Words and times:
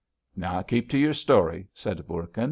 "Keep 0.67 0.89
to 0.89 0.97
your 0.97 1.13
story," 1.13 1.67
said 1.75 2.07
Bourkin. 2.07 2.39